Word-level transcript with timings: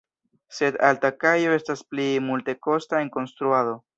Sed 0.59 0.79
alta 0.87 1.11
kajo 1.25 1.51
estas 1.59 1.85
pli 1.93 2.07
multekosta 2.31 3.05
en 3.05 3.15
konstruado. 3.19 3.79